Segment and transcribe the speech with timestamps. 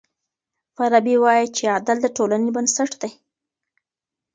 [0.75, 3.11] فارابي وايي چي عدل د ټولني بنسټ دی.